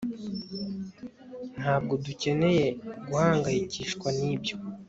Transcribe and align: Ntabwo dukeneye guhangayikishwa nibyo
Ntabwo 1.57 1.93
dukeneye 2.05 2.65
guhangayikishwa 3.05 4.07
nibyo 4.19 4.55